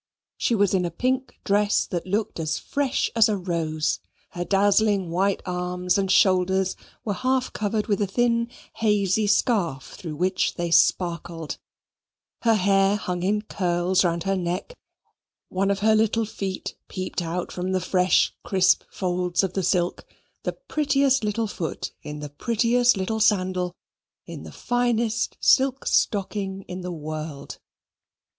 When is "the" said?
17.71-17.79, 19.53-19.61, 20.41-20.53, 22.21-22.29, 24.41-24.51, 26.81-26.91